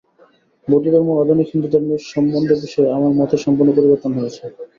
বৌদ্ধধর্ম 0.67 1.07
ও 1.11 1.21
আধুনিক 1.21 1.47
হিন্দুধর্মের 1.51 2.01
সম্বন্ধ-বিষয়ে 2.11 2.93
আমার 2.97 3.11
মতের 3.19 3.43
সম্পূর্ণ 3.45 3.69
পরিবর্তন 3.73 4.11
হয়েছে। 4.17 4.43